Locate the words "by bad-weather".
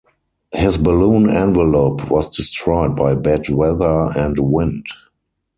2.95-4.17